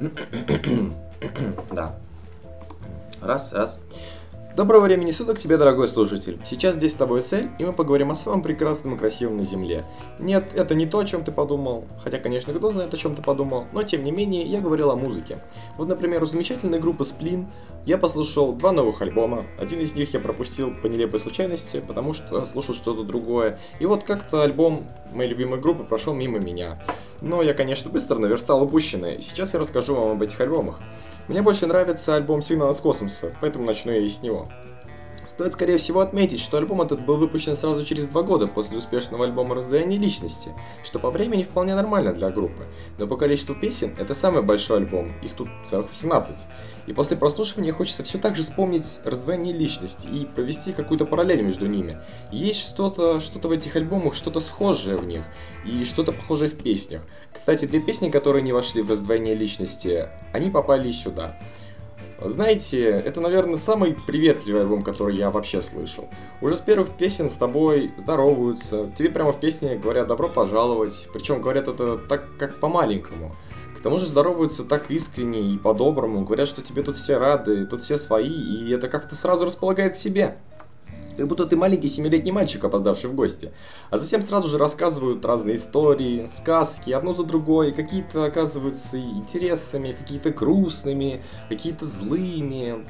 Да. 1.72 1.94
Раз, 3.20 3.52
раз. 3.52 3.80
Доброго 4.58 4.86
времени 4.86 5.12
суток 5.12 5.38
тебе, 5.38 5.56
дорогой 5.56 5.86
слушатель. 5.86 6.40
Сейчас 6.44 6.74
здесь 6.74 6.90
с 6.90 6.96
тобой 6.96 7.22
Сель, 7.22 7.48
и 7.60 7.64
мы 7.64 7.72
поговорим 7.72 8.10
о 8.10 8.16
самом 8.16 8.42
прекрасном 8.42 8.96
и 8.96 8.98
красивом 8.98 9.36
на 9.36 9.44
Земле. 9.44 9.84
Нет, 10.18 10.50
это 10.52 10.74
не 10.74 10.84
то, 10.84 10.98
о 10.98 11.04
чем 11.04 11.22
ты 11.22 11.30
подумал. 11.30 11.84
Хотя, 12.02 12.18
конечно, 12.18 12.52
кто 12.52 12.72
знает, 12.72 12.92
о 12.92 12.96
чем 12.96 13.14
ты 13.14 13.22
подумал. 13.22 13.66
Но, 13.72 13.84
тем 13.84 14.02
не 14.02 14.10
менее, 14.10 14.42
я 14.42 14.60
говорил 14.60 14.90
о 14.90 14.96
музыке. 14.96 15.38
Вот, 15.76 15.86
например, 15.86 16.24
у 16.24 16.26
замечательной 16.26 16.80
группы 16.80 17.04
Splin 17.04 17.46
я 17.86 17.98
послушал 17.98 18.52
два 18.52 18.72
новых 18.72 19.00
альбома. 19.00 19.44
Один 19.58 19.78
из 19.78 19.94
них 19.94 20.12
я 20.12 20.18
пропустил 20.18 20.74
по 20.74 20.88
нелепой 20.88 21.20
случайности, 21.20 21.80
потому 21.86 22.12
что 22.12 22.44
слушал 22.44 22.74
что-то 22.74 23.04
другое. 23.04 23.60
И 23.78 23.86
вот 23.86 24.02
как-то 24.02 24.42
альбом 24.42 24.88
моей 25.12 25.30
любимой 25.30 25.60
группы 25.60 25.84
прошел 25.84 26.14
мимо 26.14 26.40
меня. 26.40 26.82
Но 27.20 27.42
я, 27.42 27.54
конечно, 27.54 27.92
быстро 27.92 28.18
наверстал 28.18 28.64
упущенное. 28.64 29.20
Сейчас 29.20 29.54
я 29.54 29.60
расскажу 29.60 29.94
вам 29.94 30.10
об 30.10 30.22
этих 30.22 30.40
альбомах. 30.40 30.80
Мне 31.28 31.42
больше 31.42 31.66
нравится 31.66 32.16
альбом 32.16 32.40
«Сигнал 32.40 32.70
из 32.70 32.80
космоса», 32.80 33.32
поэтому 33.42 33.66
начну 33.66 33.92
я 33.92 33.98
и 33.98 34.08
с 34.08 34.22
него. 34.22 34.48
Стоит, 35.28 35.52
скорее 35.52 35.76
всего, 35.76 36.00
отметить, 36.00 36.40
что 36.40 36.56
альбом 36.56 36.80
этот 36.80 37.04
был 37.04 37.18
выпущен 37.18 37.54
сразу 37.54 37.84
через 37.84 38.06
два 38.06 38.22
года 38.22 38.46
после 38.46 38.78
успешного 38.78 39.26
альбома 39.26 39.54
«Раздвоение 39.54 39.98
личности», 39.98 40.54
что 40.82 40.98
по 40.98 41.10
времени 41.10 41.42
вполне 41.42 41.74
нормально 41.74 42.14
для 42.14 42.30
группы, 42.30 42.64
но 42.96 43.06
по 43.06 43.18
количеству 43.18 43.54
песен 43.54 43.94
это 43.98 44.14
самый 44.14 44.40
большой 44.40 44.78
альбом, 44.78 45.12
их 45.20 45.34
тут 45.34 45.50
целых 45.66 45.88
18. 45.88 46.34
И 46.86 46.94
после 46.94 47.18
прослушивания 47.18 47.74
хочется 47.74 48.02
все 48.04 48.16
так 48.16 48.36
же 48.36 48.42
вспомнить 48.42 49.00
раздвоение 49.04 49.52
личности 49.52 50.06
и 50.06 50.24
провести 50.24 50.72
какую-то 50.72 51.04
параллель 51.04 51.42
между 51.42 51.66
ними. 51.66 51.98
Есть 52.32 52.66
что-то 52.66 53.20
что 53.20 53.46
в 53.46 53.50
этих 53.50 53.76
альбомах, 53.76 54.14
что-то 54.14 54.40
схожее 54.40 54.96
в 54.96 55.06
них, 55.06 55.20
и 55.66 55.84
что-то 55.84 56.12
похожее 56.12 56.48
в 56.48 56.54
песнях. 56.54 57.02
Кстати, 57.34 57.66
две 57.66 57.80
песни, 57.80 58.08
которые 58.08 58.42
не 58.42 58.54
вошли 58.54 58.80
в 58.80 58.88
раздвоение 58.88 59.34
личности, 59.34 60.08
они 60.32 60.48
попали 60.48 60.90
сюда. 60.90 61.36
Знаете, 62.20 62.88
это, 62.88 63.20
наверное, 63.20 63.56
самый 63.56 63.94
приветливый 63.94 64.62
альбом, 64.62 64.82
который 64.82 65.16
я 65.16 65.30
вообще 65.30 65.60
слышал. 65.60 66.08
Уже 66.40 66.56
с 66.56 66.60
первых 66.60 66.90
песен 66.90 67.30
с 67.30 67.36
тобой 67.36 67.92
здороваются, 67.96 68.90
тебе 68.96 69.10
прямо 69.10 69.32
в 69.32 69.38
песне 69.38 69.76
говорят 69.76 70.08
«добро 70.08 70.28
пожаловать», 70.28 71.08
причем 71.12 71.40
говорят 71.40 71.68
это 71.68 71.96
так, 71.96 72.24
как 72.36 72.56
по-маленькому. 72.56 73.36
К 73.76 73.80
тому 73.80 74.00
же 74.00 74.06
здороваются 74.06 74.64
так 74.64 74.90
искренне 74.90 75.40
и 75.52 75.58
по-доброму, 75.58 76.24
говорят, 76.24 76.48
что 76.48 76.60
тебе 76.60 76.82
тут 76.82 76.96
все 76.96 77.18
рады, 77.18 77.64
тут 77.64 77.82
все 77.82 77.96
свои, 77.96 78.28
и 78.28 78.70
это 78.72 78.88
как-то 78.88 79.14
сразу 79.14 79.44
располагает 79.44 79.92
к 79.92 79.96
себе 79.96 80.38
как 81.18 81.26
будто 81.26 81.46
ты 81.46 81.56
маленький 81.56 81.88
семилетний 81.88 82.30
мальчик, 82.30 82.64
опоздавший 82.64 83.10
в 83.10 83.14
гости. 83.14 83.50
А 83.90 83.98
затем 83.98 84.22
сразу 84.22 84.48
же 84.48 84.56
рассказывают 84.56 85.24
разные 85.24 85.56
истории, 85.56 86.26
сказки, 86.28 86.92
одну 86.92 87.12
за 87.12 87.24
другой, 87.24 87.72
какие-то 87.72 88.24
оказываются 88.24 88.98
интересными, 89.00 89.90
какие-то 89.90 90.30
грустными, 90.30 91.20
какие-то 91.48 91.84
злыми. 91.84 92.86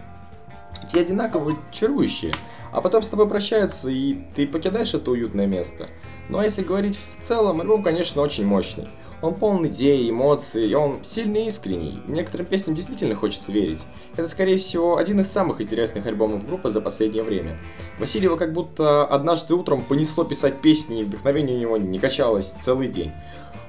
Все 0.88 1.00
одинаково 1.00 1.56
чарующие. 1.72 2.32
А 2.70 2.82
потом 2.82 3.02
с 3.02 3.08
тобой 3.08 3.26
прощаются, 3.26 3.88
и 3.88 4.18
ты 4.34 4.46
покидаешь 4.46 4.92
это 4.92 5.10
уютное 5.10 5.46
место. 5.46 5.86
Ну 6.28 6.38
а 6.38 6.44
если 6.44 6.62
говорить 6.62 6.98
в 6.98 7.22
целом, 7.22 7.62
альбом, 7.62 7.82
конечно, 7.82 8.20
очень 8.20 8.44
мощный. 8.44 8.88
Он 9.20 9.34
полон 9.34 9.66
идей, 9.66 10.10
эмоций, 10.10 10.70
и 10.70 10.74
он 10.74 11.02
сильный 11.02 11.44
и 11.44 11.48
искренний. 11.48 12.00
Некоторым 12.06 12.46
песням 12.46 12.76
действительно 12.76 13.16
хочется 13.16 13.50
верить. 13.50 13.80
Это, 14.12 14.28
скорее 14.28 14.58
всего, 14.58 14.96
один 14.96 15.18
из 15.18 15.32
самых 15.32 15.60
интересных 15.60 16.06
альбомов 16.06 16.46
группы 16.46 16.68
за 16.68 16.80
последнее 16.80 17.24
время. 17.24 17.58
Васильева 17.98 18.36
как 18.36 18.52
будто 18.52 19.04
однажды 19.04 19.54
утром 19.54 19.82
понесло 19.82 20.24
писать 20.24 20.60
песни, 20.60 21.00
и 21.00 21.04
вдохновение 21.04 21.56
у 21.56 21.60
него 21.60 21.76
не 21.78 21.98
качалось 21.98 22.52
целый 22.52 22.88
день. 22.88 23.12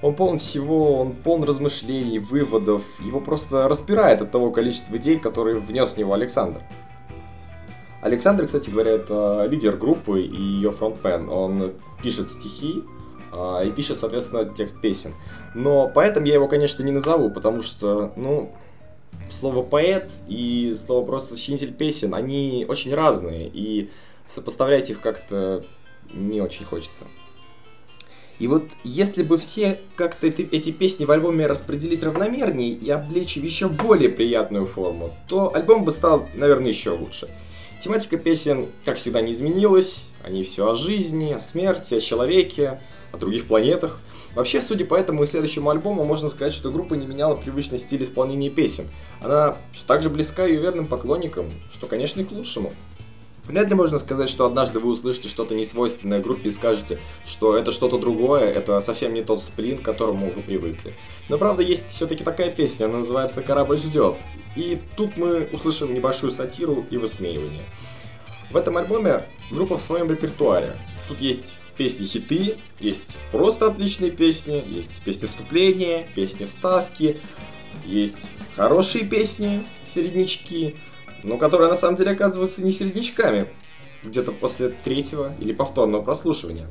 Он 0.02 0.16
полон 0.16 0.38
всего, 0.38 1.02
он 1.02 1.14
полон 1.14 1.44
размышлений, 1.44 2.20
выводов, 2.20 2.84
его 3.02 3.20
просто 3.20 3.68
распирает 3.68 4.22
от 4.22 4.32
того 4.32 4.52
количества 4.52 4.96
идей, 4.98 5.20
которые 5.20 5.60
внес 5.60 5.96
в 5.96 5.98
него 5.98 6.14
Александр. 6.14 6.62
Александр, 8.02 8.46
кстати 8.46 8.70
говоря, 8.70 8.92
это 8.92 9.46
лидер 9.50 9.76
группы 9.76 10.22
и 10.22 10.42
ее 10.42 10.72
фронтмен. 10.72 11.30
Он 11.30 11.74
пишет 12.02 12.32
стихи, 12.32 12.84
а, 13.32 13.62
и 13.62 13.72
пишет, 13.72 13.98
соответственно, 13.98 14.46
текст 14.46 14.80
песен. 14.80 15.14
Но 15.54 15.90
поэтом 15.90 16.24
я 16.24 16.36
его, 16.36 16.48
конечно, 16.48 16.82
не 16.82 16.92
назову, 16.92 17.30
потому 17.30 17.62
что, 17.62 18.14
ну, 18.16 18.54
слово 19.30 19.64
поэт 19.64 20.10
и 20.28 20.74
слово 20.76 21.06
просто 21.06 21.36
сочинитель 21.36 21.74
песен, 21.74 22.16
они 22.16 22.66
очень 22.68 22.94
разные, 22.94 23.50
и 23.52 23.90
сопоставлять 24.30 24.90
их 24.90 25.02
как-то 25.02 25.64
не 26.14 26.42
очень 26.42 26.66
хочется. 26.66 27.06
И 28.40 28.48
вот 28.48 28.64
если 28.86 29.22
бы 29.22 29.38
все 29.38 29.80
как-то 29.98 30.28
эти, 30.28 30.44
эти 30.44 30.72
песни 30.72 31.04
в 31.04 31.12
альбоме 31.12 31.46
распределить 31.46 32.04
равномернее 32.04 32.70
и 32.70 32.90
облечь 32.90 33.36
в 33.36 33.44
еще 33.44 33.68
более 33.68 34.10
приятную 34.10 34.66
форму, 34.66 35.14
то 35.28 35.54
альбом 35.54 35.84
бы 35.84 35.92
стал, 35.92 36.28
наверное, 36.36 36.70
еще 36.70 36.92
лучше. 36.92 37.30
Тематика 37.82 38.18
песен, 38.18 38.68
как 38.86 38.98
всегда, 38.98 39.22
не 39.22 39.34
изменилась. 39.34 40.10
Они 40.24 40.44
все 40.44 40.70
о 40.70 40.76
жизни, 40.76 41.34
о 41.34 41.40
смерти, 41.40 41.96
о 41.96 42.02
человеке, 42.02 42.80
о 43.12 43.18
других 43.18 43.46
планетах. 43.46 44.00
Вообще, 44.36 44.62
судя 44.62 44.86
по 44.86 44.96
этому 44.96 45.24
и 45.24 45.26
следующему 45.26 45.70
альбому, 45.70 46.04
можно 46.04 46.30
сказать, 46.30 46.54
что 46.54 46.72
группа 46.72 46.94
не 46.94 47.08
меняла 47.08 47.36
привычный 47.36 47.78
стиль 47.78 48.04
исполнения 48.04 48.50
песен. 48.50 48.86
Она 49.22 49.58
также 49.88 50.10
близка 50.10 50.46
ее 50.46 50.62
верным 50.62 50.88
поклонникам, 50.88 51.46
что, 51.74 51.88
конечно, 51.88 52.22
и 52.22 52.24
к 52.24 52.32
лучшему. 52.32 52.72
Вряд 53.50 53.68
ли 53.68 53.74
можно 53.74 53.98
сказать, 53.98 54.30
что 54.30 54.46
однажды 54.46 54.80
вы 54.80 54.92
услышите 54.92 55.28
что-то 55.28 55.56
несвойственное 55.56 56.22
группе 56.22 56.50
и 56.50 56.52
скажете, 56.52 57.00
что 57.26 57.58
это 57.58 57.72
что-то 57.72 57.98
другое, 57.98 58.44
это 58.44 58.80
совсем 58.80 59.12
не 59.16 59.24
тот 59.24 59.42
сплин, 59.42 59.80
к 59.80 59.82
которому 59.82 60.32
вы 60.32 60.44
привыкли. 60.44 60.94
Но 61.30 61.40
правда 61.40 61.64
есть 61.64 61.90
все-таки 61.90 62.24
такая 62.24 62.52
песня, 62.52 62.86
она 62.86 63.00
называется 63.00 63.42
«Корабль 63.42 63.80
ждет». 63.80 64.18
И 64.56 64.80
тут 64.96 65.18
мы 65.18 65.50
услышим 65.52 65.96
небольшую 65.96 66.32
сатиру 66.32 66.86
и 66.92 66.98
высмеивание. 66.98 67.64
В 68.52 68.58
этом 68.58 68.78
альбоме 68.78 69.24
группа 69.50 69.78
в 69.78 69.82
своем 69.82 70.12
репертуаре. 70.12 70.74
Тут 71.08 71.20
есть 71.20 71.56
песни-хиты, 71.76 72.58
есть 72.80 73.18
просто 73.32 73.66
отличные 73.66 74.12
песни, 74.12 74.64
есть 74.68 75.02
песни 75.02 75.26
вступления, 75.26 76.08
песни 76.14 76.46
вставки, 76.46 77.20
есть 77.84 78.34
хорошие 78.56 79.06
песни, 79.06 79.64
середнячки, 79.88 80.76
но 81.24 81.38
которые 81.38 81.70
на 81.70 81.76
самом 81.76 81.96
деле 81.96 82.12
оказываются 82.12 82.64
не 82.64 82.72
середнячками, 82.72 83.50
где-то 84.04 84.32
после 84.32 84.70
третьего 84.70 85.34
или 85.40 85.54
повторного 85.54 86.02
прослушивания. 86.02 86.68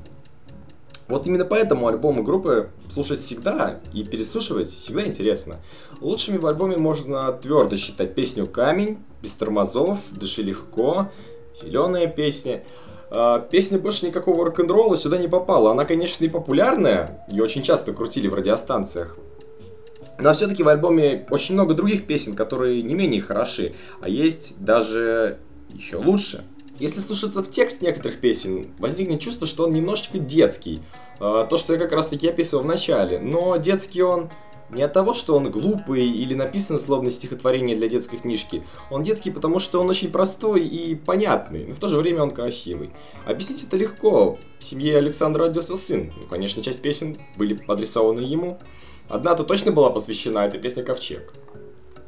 Вот 1.09 1.27
именно 1.27 1.47
поэтому 1.47 1.89
альбомы 1.89 2.23
группы 2.23 2.71
слушать 2.91 3.21
всегда 3.21 3.81
и 3.95 4.05
переслушивать 4.05 4.69
всегда 4.69 5.07
интересно. 5.07 5.59
Лучшими 6.01 6.37
в 6.37 6.47
альбоме 6.47 6.77
можно 6.77 7.33
твердо 7.33 7.77
считать 7.77 8.15
песню 8.15 8.47
«Камень», 8.47 8.99
«Без 9.23 9.35
тормозов», 9.35 10.01
«Дыши 10.13 10.43
легко», 10.43 11.11
«Зеленая 11.55 12.07
песня». 12.07 12.63
А, 13.11 13.41
песня 13.41 13.79
больше 13.79 14.07
никакого 14.07 14.45
рок-н-ролла 14.45 14.97
сюда 14.99 15.17
не 15.17 15.29
попала. 15.29 15.71
Она, 15.71 15.87
конечно, 15.87 16.25
и 16.27 16.29
популярная, 16.29 17.25
ее 17.31 17.43
очень 17.43 17.63
часто 17.63 17.95
крутили 17.95 18.29
в 18.29 18.35
радиостанциях. 18.35 19.17
Но 20.19 20.33
все-таки 20.35 20.63
в 20.63 20.69
альбоме 20.69 21.27
очень 21.31 21.55
много 21.55 21.75
других 21.75 22.07
песен, 22.07 22.35
которые 22.35 22.83
не 22.83 22.95
менее 22.95 23.21
хороши, 23.21 23.75
а 24.01 24.09
есть 24.09 24.57
даже 24.63 25.39
еще 25.69 25.97
лучше. 25.97 26.45
Если 26.79 27.01
слушаться 27.01 27.43
в 27.43 27.51
текст 27.51 27.83
некоторых 27.83 28.21
песен, 28.21 28.69
возникнет 28.79 29.21
чувство, 29.21 29.47
что 29.47 29.65
он 29.65 29.73
немножечко 29.73 30.19
детский. 30.19 30.81
А, 31.19 31.45
то, 31.45 31.57
что 31.57 31.73
я 31.73 31.79
как 31.79 31.93
раз 31.93 32.09
таки 32.09 32.29
описывал 32.29 32.63
в 32.63 32.67
начале. 32.67 33.19
Но 33.19 33.57
детский 33.57 34.03
он 34.03 34.31
не 34.71 34.83
от 34.83 34.93
того, 34.93 35.15
что 35.15 35.37
он 35.37 35.51
глупый 35.51 36.07
или 36.07 36.35
написан 36.35 36.79
словно 36.79 37.11
стихотворение 37.11 37.77
для 37.77 37.89
детской 37.89 38.19
книжки. 38.19 38.63
Он 38.91 39.03
детский, 39.03 39.31
потому 39.31 39.59
что 39.59 39.81
он 39.81 39.89
очень 39.89 40.11
простой 40.11 40.67
и 40.67 40.95
понятный, 40.95 41.65
но 41.67 41.75
в 41.75 41.79
то 41.79 41.89
же 41.89 41.97
время 41.97 42.23
он 42.23 42.31
красивый. 42.31 42.91
Объяснить 43.27 43.65
это 43.65 43.77
легко. 43.77 44.39
В 44.59 44.65
семье 44.65 44.99
Александра 44.99 45.47
родился 45.47 45.75
сын. 45.75 46.13
Ну, 46.17 46.27
конечно, 46.27 46.63
часть 46.63 46.83
песен 46.83 47.19
были 47.37 47.61
адресованы 47.67 48.21
ему. 48.21 48.59
Одна-то 49.09 49.43
точно 49.45 49.73
была 49.73 49.91
посвящена, 49.91 50.47
это 50.47 50.59
песня 50.59 50.83
«Ковчег». 50.83 51.33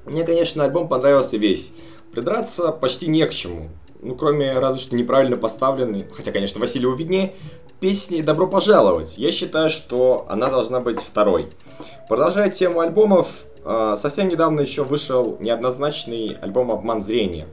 Мне, 0.05 0.25
конечно, 0.25 0.65
альбом 0.65 0.89
понравился 0.89 1.39
весь. 1.39 1.73
Придраться 2.13 2.73
почти 2.73 3.07
не 3.07 3.25
к 3.27 3.31
чему. 3.31 3.71
Ну, 4.03 4.15
кроме 4.15 4.59
разве 4.59 4.81
что 4.81 4.97
неправильно 4.97 5.37
поставленной, 5.37 6.07
хотя, 6.13 6.33
конечно, 6.33 6.61
Василию 6.61 6.95
виднее, 6.95 7.35
песни 7.81 8.21
«Добро 8.21 8.47
пожаловать». 8.47 9.17
Я 9.17 9.31
считаю, 9.31 9.71
что 9.71 10.27
она 10.29 10.51
должна 10.51 10.81
быть 10.81 11.01
второй. 11.01 11.51
Продолжая 12.09 12.51
тему 12.51 12.81
альбомов, 12.81 13.29
а, 13.65 13.97
совсем 13.97 14.29
недавно 14.29 14.61
еще 14.61 14.85
вышел 14.85 15.39
неоднозначный 15.41 16.37
альбом 16.43 16.71
«Обман 16.71 17.03
зрения». 17.03 17.47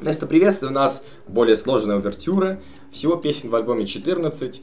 Вместо 0.00 0.26
приветствия 0.26 0.68
у 0.68 0.72
нас 0.72 1.04
более 1.28 1.54
сложная 1.54 1.96
увертюра, 1.96 2.60
всего 2.90 3.16
песен 3.16 3.50
в 3.50 3.54
альбоме 3.54 3.86
14. 3.86 4.62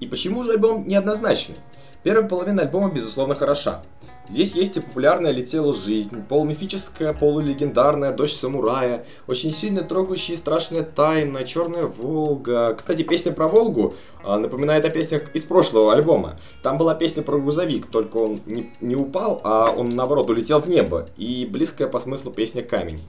И 0.00 0.06
почему 0.06 0.42
же 0.42 0.52
альбом 0.52 0.86
неоднозначный? 0.88 1.56
Первая 2.02 2.26
половина 2.26 2.62
альбома, 2.62 2.92
безусловно, 2.92 3.34
хороша. 3.34 3.82
Здесь 4.30 4.54
есть 4.54 4.76
и 4.76 4.80
популярная 4.80 5.32
«Летела 5.32 5.74
жизнь», 5.74 6.22
полумифическая, 6.28 7.14
полулегендарная 7.14 8.12
«Дочь 8.12 8.32
самурая», 8.32 9.04
очень 9.26 9.50
сильно 9.50 9.82
трогающая 9.82 10.36
и 10.36 10.38
страшная 10.38 10.84
тайна, 10.84 11.42
«Черная 11.42 11.86
Волга». 11.86 12.72
Кстати, 12.74 13.02
песня 13.02 13.32
про 13.32 13.48
Волгу 13.48 13.94
а, 14.22 14.38
напоминает 14.38 14.84
о 14.84 14.90
песнях 14.90 15.34
из 15.34 15.44
прошлого 15.44 15.92
альбома. 15.92 16.38
Там 16.62 16.78
была 16.78 16.94
песня 16.94 17.24
про 17.24 17.38
грузовик, 17.38 17.86
только 17.86 18.18
он 18.18 18.40
не, 18.46 18.70
не 18.80 18.94
упал, 18.94 19.40
а 19.42 19.74
он 19.76 19.88
наоборот 19.88 20.30
улетел 20.30 20.60
в 20.60 20.68
небо. 20.68 21.08
И 21.16 21.44
близкая 21.44 21.88
по 21.88 21.98
смыслу 21.98 22.30
песня 22.30 22.62
«Камень». 22.62 23.00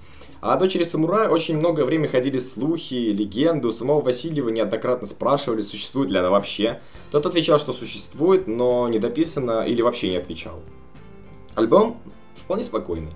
А 0.41 0.55
о 0.55 0.57
дочери 0.57 0.83
самурая 0.83 1.29
очень 1.29 1.55
многое 1.55 1.85
время 1.85 2.07
ходили 2.07 2.39
слухи, 2.39 2.95
легенды. 2.95 3.67
У 3.67 3.71
самого 3.71 4.01
Васильева 4.01 4.49
неоднократно 4.49 5.05
спрашивали, 5.05 5.61
существует 5.61 6.09
ли 6.09 6.17
она 6.17 6.31
вообще. 6.31 6.81
Тот 7.11 7.27
отвечал, 7.27 7.59
что 7.59 7.73
существует, 7.73 8.47
но 8.47 8.87
не 8.87 8.97
дописано 8.97 9.61
или 9.67 9.83
вообще 9.83 10.09
не 10.09 10.17
отвечал. 10.17 10.63
Альбом 11.61 12.01
вполне 12.35 12.63
спокойный. 12.63 13.13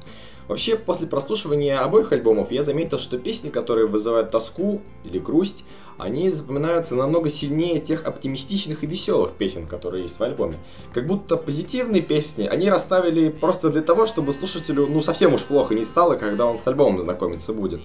Вообще, 0.48 0.76
после 0.76 1.08
прослушивания 1.08 1.80
обоих 1.80 2.12
альбомов 2.12 2.52
я 2.52 2.62
заметил, 2.62 3.00
что 3.00 3.18
песни, 3.18 3.50
которые 3.50 3.88
вызывают 3.88 4.32
тоску 4.32 4.82
или 5.04 5.18
грусть, 5.18 5.66
они 5.98 6.30
запоминаются 6.30 6.96
намного 6.96 7.30
сильнее 7.30 7.80
тех 7.80 8.06
оптимистичных 8.06 8.84
и 8.84 8.88
веселых 8.88 9.32
песен, 9.32 9.66
которые 9.66 10.04
есть 10.04 10.20
в 10.20 10.24
альбоме. 10.24 10.58
Как 10.94 11.08
будто 11.08 11.38
позитивные 11.38 12.02
песни 12.02 12.46
они 12.46 12.70
расставили 12.70 13.30
просто 13.30 13.70
для 13.70 13.82
того, 13.82 14.06
чтобы 14.06 14.34
слушателю 14.34 14.88
ну 14.88 15.02
совсем 15.02 15.34
уж 15.34 15.44
плохо 15.46 15.74
не 15.74 15.84
стало, 15.84 16.16
когда 16.16 16.46
он 16.46 16.60
с 16.60 16.68
альбомом 16.68 17.02
знакомиться 17.02 17.54
будет. 17.54 17.82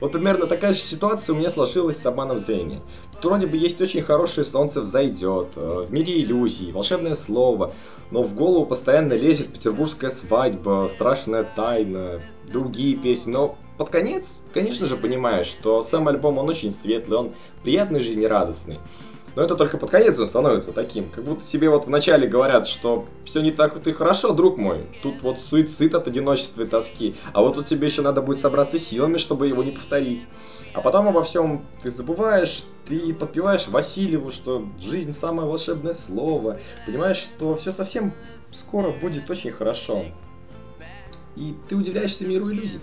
Вот 0.00 0.12
примерно 0.12 0.46
такая 0.46 0.72
же 0.72 0.80
ситуация 0.80 1.34
у 1.34 1.38
меня 1.38 1.48
сложилась 1.48 1.96
с 1.96 2.04
обманом 2.04 2.40
зрения. 2.40 2.80
Тут 3.12 3.26
вроде 3.26 3.46
бы 3.46 3.56
есть 3.56 3.80
очень 3.80 4.02
хорошее 4.02 4.44
солнце 4.44 4.80
взойдет, 4.80 5.48
э, 5.56 5.86
в 5.88 5.92
мире 5.92 6.20
иллюзий, 6.20 6.72
волшебное 6.72 7.14
слово, 7.14 7.72
но 8.10 8.22
в 8.22 8.34
голову 8.34 8.66
постоянно 8.66 9.14
лезет 9.14 9.52
петербургская 9.52 10.10
свадьба, 10.10 10.88
страшная 10.90 11.44
тайна, 11.44 11.93
другие 12.46 12.96
песни, 12.96 13.32
но 13.32 13.56
под 13.78 13.90
конец, 13.90 14.42
конечно 14.52 14.86
же, 14.86 14.96
понимаешь, 14.96 15.46
что 15.46 15.82
сам 15.82 16.06
альбом, 16.08 16.38
он 16.38 16.48
очень 16.48 16.70
светлый, 16.70 17.18
он 17.18 17.32
приятный, 17.62 18.00
жизнерадостный. 18.00 18.78
Но 19.36 19.42
это 19.42 19.56
только 19.56 19.78
под 19.78 19.90
конец 19.90 20.18
он 20.20 20.26
становится 20.26 20.72
таким. 20.72 21.08
Как 21.10 21.24
будто 21.24 21.44
тебе 21.44 21.68
вот 21.68 21.86
вначале 21.86 22.28
говорят, 22.28 22.68
что 22.68 23.06
все 23.24 23.40
не 23.40 23.50
так 23.50 23.74
вот 23.74 23.86
и 23.86 23.92
хорошо, 23.92 24.32
друг 24.32 24.58
мой. 24.58 24.86
Тут 25.02 25.22
вот 25.22 25.40
суицид 25.40 25.94
от 25.94 26.06
одиночества 26.06 26.62
и 26.62 26.66
тоски. 26.66 27.16
А 27.32 27.42
вот 27.42 27.54
тут 27.54 27.66
тебе 27.66 27.88
еще 27.88 28.02
надо 28.02 28.22
будет 28.22 28.38
собраться 28.38 28.78
силами, 28.78 29.18
чтобы 29.18 29.48
его 29.48 29.64
не 29.64 29.72
повторить. 29.72 30.26
А 30.72 30.80
потом 30.80 31.08
обо 31.08 31.24
всем 31.24 31.64
ты 31.82 31.90
забываешь, 31.90 32.64
ты 32.86 33.12
подпеваешь 33.12 33.68
Васильеву, 33.68 34.30
что 34.30 34.66
жизнь 34.80 35.12
самое 35.12 35.48
волшебное 35.48 35.94
слово. 35.94 36.58
Понимаешь, 36.86 37.18
что 37.18 37.56
все 37.56 37.72
совсем 37.72 38.12
скоро 38.52 38.90
будет 38.90 39.28
очень 39.30 39.50
хорошо. 39.50 40.04
И 41.36 41.54
ты 41.68 41.76
удивляешься 41.76 42.26
миру 42.26 42.50
иллюзий. 42.50 42.80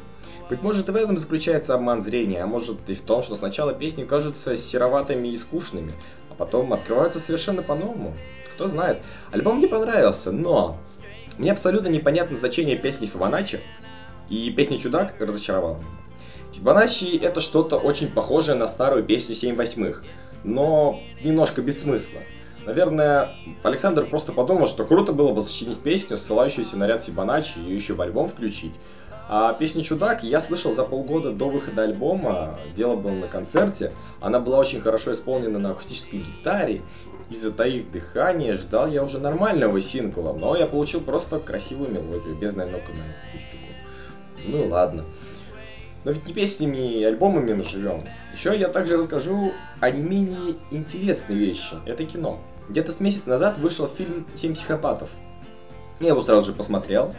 Быть 0.49 0.61
может 0.61 0.89
и 0.89 0.91
в 0.91 0.95
этом 0.95 1.17
заключается 1.17 1.73
обман 1.73 2.01
зрения, 2.01 2.43
а 2.43 2.47
может 2.47 2.89
и 2.89 2.93
в 2.93 3.01
том, 3.01 3.23
что 3.23 3.35
сначала 3.35 3.73
песни 3.73 4.03
кажутся 4.03 4.57
сероватыми 4.57 5.29
и 5.29 5.37
скучными, 5.37 5.93
потом 6.41 6.73
открываются 6.73 7.19
совершенно 7.19 7.61
по-новому. 7.61 8.15
Кто 8.55 8.65
знает. 8.65 9.03
Альбом 9.31 9.57
мне 9.57 9.67
понравился, 9.67 10.31
но 10.31 10.79
мне 11.37 11.51
абсолютно 11.51 11.87
непонятно 11.87 12.35
значение 12.35 12.75
песни 12.75 13.05
Фибоначчи, 13.05 13.59
и 14.27 14.49
песня 14.49 14.79
«Чудак» 14.79 15.13
разочаровала 15.19 15.75
меня. 15.75 15.85
Фибоначчи 16.51 17.15
это 17.15 17.41
что-то 17.41 17.77
очень 17.77 18.07
похожее 18.07 18.55
на 18.55 18.65
старую 18.65 19.03
песню 19.03 19.35
«Семь 19.35 19.55
восьмых», 19.55 20.03
но 20.43 20.99
немножко 21.23 21.61
без 21.61 21.79
смысла. 21.79 22.21
Наверное, 22.65 23.29
Александр 23.63 24.05
просто 24.05 24.33
подумал, 24.33 24.67
что 24.67 24.85
круто 24.85 25.13
было 25.13 25.33
бы 25.33 25.41
сочинить 25.41 25.79
песню, 25.79 26.17
ссылающуюся 26.17 26.77
на 26.77 26.87
ряд 26.87 27.03
Фибоначчи, 27.03 27.59
и 27.59 27.73
еще 27.73 27.93
в 27.93 28.01
альбом 28.01 28.29
включить, 28.29 28.79
а 29.33 29.53
песню 29.53 29.81
«Чудак» 29.81 30.23
я 30.23 30.41
слышал 30.41 30.73
за 30.73 30.83
полгода 30.83 31.31
до 31.31 31.49
выхода 31.49 31.83
альбома, 31.83 32.59
дело 32.75 32.97
было 32.97 33.13
на 33.13 33.27
концерте. 33.27 33.93
Она 34.19 34.41
была 34.41 34.57
очень 34.57 34.81
хорошо 34.81 35.13
исполнена 35.13 35.57
на 35.57 35.71
акустической 35.71 36.19
гитаре, 36.19 36.81
и 37.29 37.33
затаив 37.33 37.89
дыхание, 37.89 38.55
ждал 38.55 38.87
я 38.87 39.03
уже 39.03 39.19
нормального 39.19 39.79
сингла, 39.79 40.33
но 40.33 40.57
я 40.57 40.67
получил 40.67 40.99
просто 40.99 41.39
красивую 41.39 41.89
мелодию, 41.89 42.35
без 42.35 42.57
намека 42.57 42.91
на 42.91 43.05
акустику. 43.29 43.63
Ну 44.45 44.67
ладно. 44.67 45.05
Но 46.03 46.11
ведь 46.11 46.25
не 46.27 46.33
песнями 46.33 46.99
и 46.99 47.03
альбомами 47.05 47.53
мы 47.53 47.63
живем. 47.63 47.99
Еще 48.33 48.57
я 48.57 48.67
также 48.67 48.97
расскажу 48.97 49.53
о 49.79 49.91
не 49.91 50.01
менее 50.01 50.55
интересной 50.71 51.37
вещи. 51.37 51.75
Это 51.85 52.03
кино. 52.03 52.41
Где-то 52.71 52.93
с 52.93 53.01
месяц 53.01 53.25
назад 53.25 53.57
вышел 53.57 53.85
фильм 53.85 54.25
«Семь 54.33 54.53
психопатов». 54.53 55.09
Я 55.99 56.09
его 56.09 56.21
сразу 56.21 56.47
же 56.47 56.53
посмотрел 56.53 57.13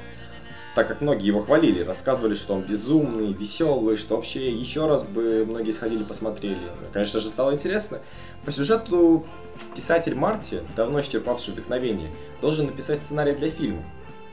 так 0.75 0.89
как 0.89 1.01
многие 1.01 1.27
его 1.27 1.41
хвалили, 1.41 1.83
рассказывали, 1.83 2.35
что 2.35 2.55
он 2.55 2.63
безумный, 2.63 3.33
веселый, 3.33 3.97
что 3.97 4.17
вообще 4.17 4.51
еще 4.51 4.87
раз 4.87 5.03
бы 5.03 5.45
многие 5.47 5.71
сходили 5.71 6.03
посмотрели. 6.03 6.73
Конечно 6.93 7.21
же, 7.21 7.29
стало 7.29 7.53
интересно. 7.53 8.01
По 8.45 8.53
сюжету 8.53 9.27
писатель 9.75 10.15
Марти, 10.15 10.63
давно 10.75 11.01
исчерпавший 11.01 11.53
вдохновение, 11.53 12.11
должен 12.41 12.67
написать 12.67 13.03
сценарий 13.03 13.35
для 13.35 13.49
фильма. 13.49 13.83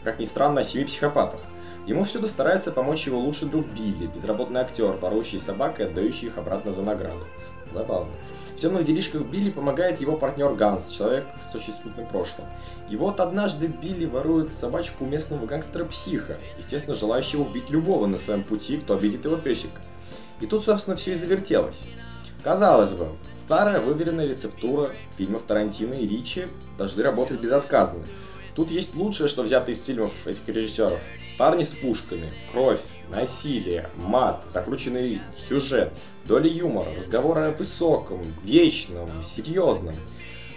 Как 0.03 0.19
ни 0.19 0.23
странно, 0.23 0.61
о 0.61 0.63
семи 0.63 0.85
психопатах. 0.85 1.41
Ему 1.85 2.03
всюду 2.03 2.27
старается 2.27 2.71
помочь 2.71 3.07
его 3.07 3.19
лучший 3.19 3.49
друг 3.49 3.65
Билли, 3.67 4.07
безработный 4.07 4.61
актер, 4.61 4.91
ворующий 4.91 5.39
собак 5.39 5.79
и 5.79 5.83
отдающий 5.83 6.27
их 6.27 6.37
обратно 6.37 6.71
за 6.71 6.83
награду. 6.83 7.25
Забавно. 7.73 8.11
В 8.55 8.59
темных 8.59 8.83
делишках 8.83 9.21
Билли 9.23 9.51
помогает 9.51 10.01
его 10.01 10.17
партнер 10.17 10.53
Ганс, 10.53 10.89
человек 10.89 11.25
с 11.41 11.53
очень 11.55 11.73
смутным 11.73 12.07
прошлым. 12.07 12.47
И 12.89 12.95
вот 12.95 13.19
однажды 13.19 13.67
Билли 13.67 14.05
ворует 14.05 14.53
собачку 14.53 15.05
местного 15.05 15.45
гангстера-психа, 15.45 16.37
естественно, 16.57 16.95
желающего 16.95 17.41
убить 17.41 17.69
любого 17.69 18.07
на 18.07 18.17
своем 18.17 18.43
пути, 18.43 18.77
кто 18.77 18.95
обидит 18.95 19.25
его 19.25 19.35
песика. 19.35 19.81
И 20.41 20.47
тут, 20.47 20.63
собственно, 20.63 20.97
все 20.97 21.11
и 21.11 21.15
завертелось. 21.15 21.87
Казалось 22.43 22.93
бы, 22.93 23.09
старая 23.35 23.81
выверенная 23.81 24.25
рецептура 24.25 24.91
фильмов 25.17 25.43
Тарантино 25.43 25.93
и 25.93 26.07
Ричи 26.07 26.47
должны 26.77 27.03
работать 27.03 27.39
безотказно. 27.39 27.99
Тут 28.59 28.71
есть 28.71 28.93
лучшее, 28.93 29.29
что 29.29 29.43
взято 29.43 29.71
из 29.71 29.85
фильмов 29.85 30.27
этих 30.27 30.45
режиссеров. 30.49 30.99
Парни 31.37 31.63
с 31.63 31.73
пушками, 31.73 32.29
кровь, 32.51 32.81
насилие, 33.09 33.89
мат, 33.95 34.45
закрученный 34.45 35.21
сюжет, 35.37 35.93
доля 36.25 36.49
юмора, 36.49 36.93
разговоры 36.93 37.43
о 37.43 37.51
высоком, 37.51 38.21
вечном, 38.43 39.23
серьезном. 39.23 39.95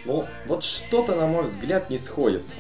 Но 0.05 0.27
вот 0.49 0.65
что-то, 0.65 1.15
на 1.15 1.29
мой 1.29 1.45
взгляд, 1.45 1.91
не 1.91 1.97
сходится. 1.97 2.59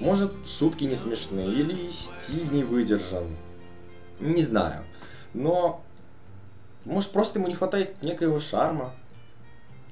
Может, 0.00 0.32
шутки 0.46 0.84
не 0.84 0.96
смешные, 0.96 1.48
или 1.48 1.90
стиль 1.90 2.50
не 2.50 2.64
выдержан. 2.64 3.36
Не 4.18 4.42
знаю. 4.42 4.82
Но, 5.34 5.84
может, 6.86 7.10
просто 7.10 7.38
ему 7.38 7.48
не 7.48 7.54
хватает 7.54 8.00
некоего 8.00 8.38
шарма. 8.38 8.94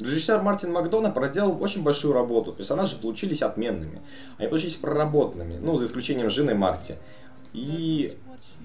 Режиссер 0.01 0.43
Мартин 0.43 0.73
Макдона 0.73 1.11
проделал 1.11 1.63
очень 1.63 1.83
большую 1.83 2.15
работу. 2.15 2.53
Персонажи 2.53 2.97
получились 2.97 3.43
отменными. 3.43 4.03
Они 4.39 4.49
получились 4.49 4.77
проработанными. 4.77 5.59
Ну, 5.59 5.77
за 5.77 5.85
исключением 5.85 6.31
жены 6.31 6.55
Марти. 6.55 6.97
И 7.53 8.17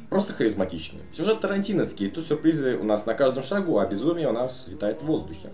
просто 0.10 0.34
харизматичными. 0.34 1.04
Сюжет 1.14 1.40
тарантиновский. 1.40 2.10
Тут 2.10 2.26
сюрпризы 2.26 2.78
у 2.78 2.84
нас 2.84 3.06
на 3.06 3.14
каждом 3.14 3.44
шагу, 3.44 3.78
а 3.78 3.86
безумие 3.86 4.28
у 4.28 4.34
нас 4.34 4.68
витает 4.68 5.02
в 5.02 5.06
воздухе. 5.06 5.50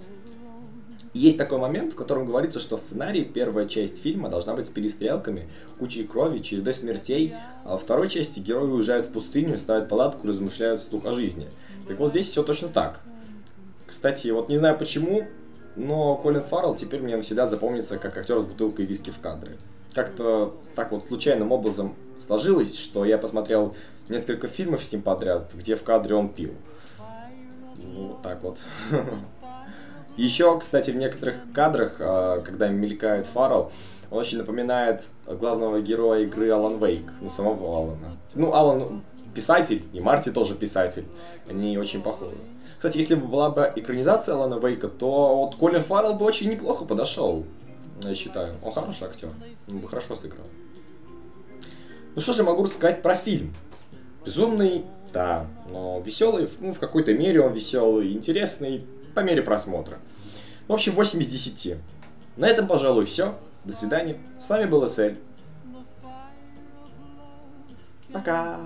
Есть 1.13 1.38
такой 1.38 1.59
момент, 1.59 1.93
в 1.93 1.95
котором 1.95 2.25
говорится, 2.25 2.59
что 2.59 2.75
в 2.75 2.81
сценарии 2.81 3.23
первая 3.23 3.67
часть 3.67 4.01
фильма 4.01 4.27
должна 4.27 4.53
быть 4.53 4.65
с 4.65 4.69
перестрелками, 4.69 5.47
кучей 5.79 6.03
крови, 6.03 6.39
чередой 6.39 6.73
смертей, 6.73 7.33
а 7.63 7.71
во 7.71 7.77
второй 7.77 8.09
части 8.09 8.41
герои 8.41 8.69
уезжают 8.69 9.05
в 9.05 9.09
пустыню, 9.11 9.57
ставят 9.57 9.88
палатку, 9.88 10.27
размышляют 10.27 10.81
вслух 10.81 11.05
о 11.05 11.13
жизни. 11.13 11.47
Так 11.88 12.00
вот 12.00 12.11
здесь 12.11 12.27
все 12.27 12.43
точно 12.43 12.67
так. 12.67 13.00
Кстати, 13.88 14.27
вот 14.27 14.50
не 14.50 14.57
знаю 14.57 14.77
почему, 14.77 15.25
но 15.75 16.15
Колин 16.15 16.41
Фаррелл 16.41 16.75
теперь 16.75 17.01
мне 17.01 17.15
навсегда 17.15 17.48
запомнится 17.48 17.98
как 17.98 18.17
актер 18.17 18.39
с 18.39 18.46
бутылкой 18.46 18.86
виски 18.86 19.10
в 19.10 19.20
кадре. 19.20 19.53
Как-то 19.94 20.55
так 20.75 20.91
вот 20.91 21.08
случайным 21.08 21.51
образом 21.51 21.96
сложилось, 22.17 22.77
что 22.77 23.05
я 23.05 23.17
посмотрел 23.17 23.75
несколько 24.10 24.48
фильмов 24.48 24.84
с 24.84 24.91
ним 24.91 25.01
подряд, 25.01 25.51
где 25.53 25.75
в 25.75 25.84
кадре 25.84 26.15
он 26.15 26.29
пил. 26.29 26.53
Ну, 27.77 28.08
вот 28.08 28.22
так 28.22 28.41
вот. 28.44 28.62
Еще, 30.17 30.58
кстати, 30.60 30.91
в 30.91 30.96
некоторых 30.96 31.36
кадрах, 31.53 31.98
а, 32.00 32.41
когда 32.41 32.70
мелькает 32.70 33.25
Фаррелл, 33.27 33.72
он 34.10 34.20
очень 34.20 34.38
напоминает 34.38 35.03
главного 35.25 35.82
героя 35.82 36.22
игры 36.22 36.50
Алан 36.51 36.77
Вейк, 36.77 37.12
ну, 37.20 37.27
самого 37.27 37.77
Алана. 37.77 38.17
Ну, 38.34 38.53
Алан 38.53 39.03
писатель, 39.35 39.83
и 39.93 39.99
Марти 39.99 40.31
тоже 40.31 40.55
писатель. 40.55 41.05
Они 41.47 41.77
очень 41.77 42.01
похожи. 42.01 42.35
Кстати, 42.77 42.97
если 42.97 43.15
бы 43.15 43.27
была 43.27 43.49
бы 43.49 43.71
экранизация 43.75 44.35
Алана 44.35 44.59
Вейка, 44.59 44.87
то 44.87 45.35
вот 45.35 45.55
Колин 45.55 45.81
Фаррелл 45.81 46.15
бы 46.15 46.25
очень 46.25 46.49
неплохо 46.49 46.85
подошел, 46.85 47.45
я 48.03 48.15
считаю. 48.15 48.53
Он 48.63 48.71
хороший 48.71 49.07
актер, 49.07 49.29
он 49.67 49.79
бы 49.79 49.87
хорошо 49.87 50.15
сыграл. 50.15 50.45
Ну 52.15 52.21
что 52.21 52.33
же 52.33 52.43
могу 52.43 52.63
рассказать 52.63 53.01
про 53.01 53.15
фильм? 53.15 53.53
Безумный, 54.25 54.85
да, 55.13 55.47
но 55.69 55.99
веселый, 55.99 56.49
ну 56.59 56.73
в 56.73 56.79
какой-то 56.79 57.13
мере 57.13 57.41
он 57.41 57.53
веселый, 57.53 58.13
интересный, 58.13 58.85
по 59.13 59.19
мере 59.19 59.41
просмотра. 59.41 59.99
В 60.67 60.73
общем, 60.73 60.93
8 60.93 61.21
из 61.21 61.27
10. 61.27 61.77
На 62.37 62.47
этом, 62.47 62.67
пожалуй, 62.67 63.05
все. 63.05 63.37
До 63.63 63.73
свидания. 63.73 64.17
С 64.37 64.49
вами 64.49 64.65
был 64.65 64.85
Эсель. 64.85 65.19
Пока. 68.11 68.59